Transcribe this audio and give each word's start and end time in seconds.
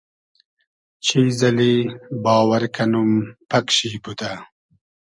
چیز 1.05 1.37
اللی 1.47 1.75
باوئر 2.23 2.63
کئنوم 2.75 3.11
پئگ 3.49 3.67
شی 3.75 3.89
بودۂ 4.03 4.31